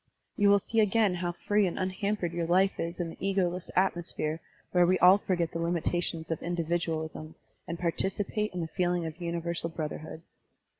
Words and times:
You 0.35 0.49
will 0.49 0.57
see 0.57 0.79
again 0.79 1.13
how 1.13 1.33
free 1.33 1.67
and 1.67 1.77
unhampered 1.77 2.33
your 2.33 2.47
life 2.47 2.79
is 2.79 2.99
in 2.99 3.09
the 3.11 3.17
ego 3.19 3.47
less 3.49 3.69
atmosphere 3.75 4.39
where 4.71 4.87
we 4.87 4.97
all 4.97 5.19
forget 5.19 5.51
the 5.51 5.59
limitations 5.59 6.31
of 6.31 6.41
individualism 6.41 7.35
and 7.67 7.77
participate 7.77 8.51
in 8.51 8.61
the 8.61 8.67
feeling 8.67 9.05
of 9.05 9.21
universal 9.21 9.69
brotherhood." 9.69 10.23